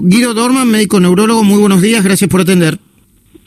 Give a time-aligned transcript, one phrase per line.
[0.00, 2.78] Guido Dorman, médico neurólogo, muy buenos días, gracias por atender.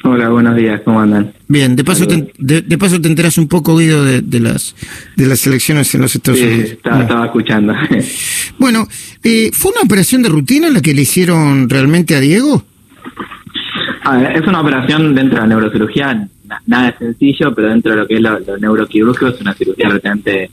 [0.04, 1.32] Hola, buenos días, ¿cómo andan?
[1.48, 4.76] Bien, de paso, te, de, paso te enteras un poco, Guido, de, las
[5.16, 6.72] de las elecciones en los Estados sí, Unidos.
[6.72, 7.74] Estaba, estaba escuchando.
[8.60, 8.86] bueno,
[9.24, 12.66] eh, ¿fue una operación de rutina la que le hicieron realmente a Diego?
[14.36, 16.28] es una operación dentro de la neurocirugía,
[16.66, 20.52] nada sencillo, pero dentro de lo que es lo, neuroquirúrgico es una cirugía realmente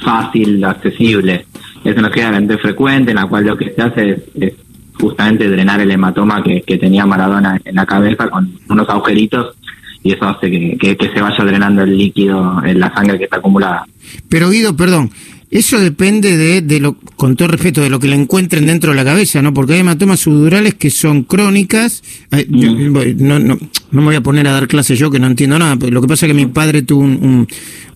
[0.00, 1.44] fácil, accesible.
[1.82, 4.52] Es una cirugía realmente frecuente en la cual lo que se hace es
[5.00, 9.56] justamente drenar el hematoma que, tenía Maradona en la cabeza con unos agujeritos
[10.02, 13.86] y eso hace que, se vaya drenando el líquido en la sangre que está acumulada.
[14.28, 15.10] Pero Guido, perdón,
[15.50, 18.96] eso depende de, de, lo, con todo respeto, de lo que le encuentren dentro de
[18.96, 19.52] la cabeza, ¿no?
[19.52, 22.02] Porque hay hematomas subdurales que son crónicas.
[22.30, 22.92] Mm.
[23.18, 23.58] no, no,
[23.90, 25.76] no me voy a poner a dar clases yo que no entiendo nada.
[25.90, 27.48] Lo que pasa es que mi padre tuvo un,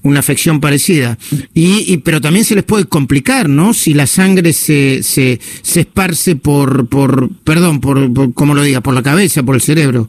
[0.02, 1.16] una afección parecida.
[1.54, 3.72] Y, pero también se les puede complicar, ¿no?
[3.72, 8.80] Si la sangre se, se, se esparce por, por perdón, por, por, como lo diga,
[8.80, 10.08] por la cabeza, por el cerebro.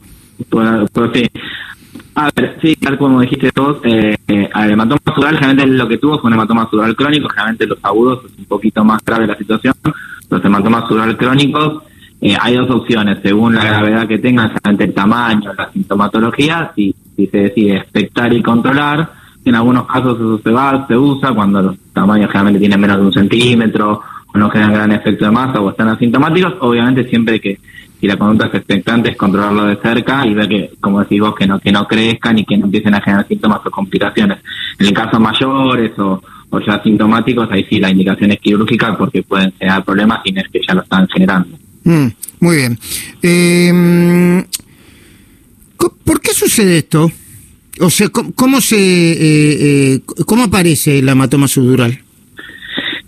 [0.50, 1.24] Por, sí.
[2.16, 5.98] A ver, sí, tal como dijiste vos, eh, eh, el hematoma sural generalmente lo que
[5.98, 9.38] tuvo fue un hematoma sural crónico, generalmente los agudos es un poquito más grave la
[9.38, 9.74] situación,
[10.30, 11.84] los hematomas sural crónicos,
[12.22, 17.28] eh, hay dos opciones, según la gravedad que tengan, el tamaño, la sintomatología, si, si
[17.28, 19.12] se decide expectar y controlar,
[19.44, 23.04] en algunos casos eso se va, se usa cuando los tamaños generalmente tienen menos de
[23.04, 24.02] un centímetro
[24.34, 26.56] o no generan gran efecto de masa o están asintomáticos.
[26.62, 27.60] Obviamente siempre que
[28.06, 31.34] si la conducta es expectante es controlarlo de cerca y ver que, como decís vos,
[31.34, 34.38] que no, que no crezcan y que no empiecen a generar síntomas o complicaciones.
[34.78, 39.24] En el caso mayores o, o ya asintomáticos, ahí sí la indicación es quirúrgica porque
[39.24, 41.58] pueden generar problemas y es que ya lo están generando.
[41.84, 42.08] Mm,
[42.42, 42.80] muy bien.
[43.24, 44.46] Eh,
[46.04, 47.10] ¿Por qué sucede esto?
[47.80, 51.98] O sea, ¿cómo, se, eh, eh, cómo aparece el hematoma subdural?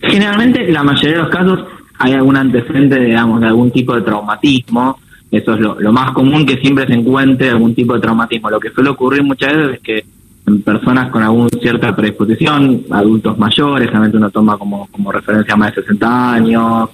[0.02, 1.60] Generalmente, la mayoría de los casos
[2.00, 5.00] hay algún antecedente, digamos, de algún tipo de traumatismo.
[5.30, 8.50] Eso es lo, más común que siempre se encuentre algún tipo de traumatismo.
[8.50, 10.06] Lo que suele ocurrir muchas veces es que
[10.46, 15.76] en personas con alguna cierta predisposición, adultos mayores, realmente uno toma como, como referencia más
[15.76, 16.90] de 60 años,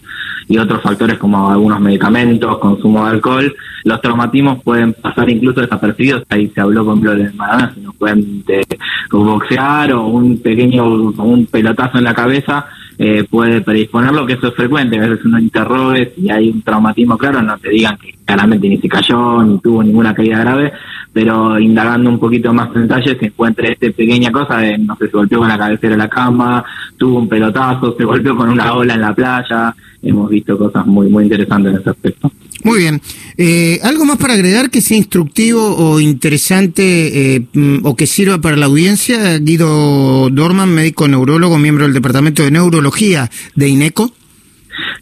[0.48, 6.24] y otros factores como algunos medicamentos, consumo de alcohol, los traumatismos pueden pasar incluso desapercibidos.
[6.30, 8.66] Ahí se habló, con ejemplo, de Maradona, si pueden de,
[9.12, 12.66] boxear o un pequeño, un pelotazo en la cabeza,
[12.98, 14.98] eh, puede predisponerlo, que eso es frecuente.
[14.98, 18.78] A veces uno interrogue si hay un traumatismo claro, no te digan que claramente ni
[18.78, 20.72] se cayó, ni tuvo ninguna caída grave,
[21.12, 25.08] pero indagando un poquito más en detalle se encuentra esta pequeña cosa de, no sé,
[25.08, 26.64] se golpeó con la cabecera de la cama,
[26.98, 31.10] tuvo un pelotazo, se golpeó con una ola en la playa, hemos visto cosas muy,
[31.10, 32.32] muy interesantes en ese aspecto.
[32.64, 33.02] Muy bien.
[33.38, 38.40] Eh, ¿Algo más para agregar que sea instructivo o interesante eh, mm, o que sirva
[38.40, 39.38] para la audiencia?
[39.40, 44.12] Guido Dorman, médico neurólogo, miembro del Departamento de Neurología de INECO.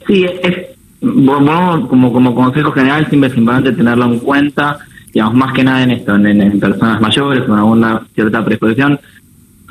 [0.07, 4.79] Sí, es, bueno, como, como consejo general, siempre es importante tenerlo en cuenta,
[5.13, 8.99] digamos, más que nada en esto, en, personas mayores con alguna cierta predisposición,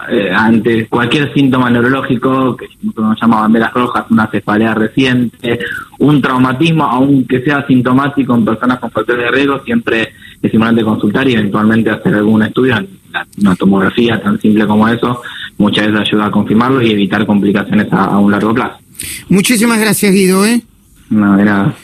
[0.09, 2.67] eh, ante cualquier síntoma neurológico, que
[2.97, 5.59] nos llama banderas rojas, una cefalea reciente,
[5.99, 10.13] un traumatismo, aunque sea sintomático en personas con factores de riesgo, siempre
[10.43, 12.77] es importante consultar y eventualmente hacer algún estudio,
[13.39, 15.21] una tomografía tan simple como eso,
[15.59, 18.79] muchas veces ayuda a confirmarlo y evitar complicaciones a, a un largo plazo.
[19.29, 20.45] Muchísimas gracias, Guido.
[20.47, 20.63] ¿eh?
[21.11, 21.75] No, de nada.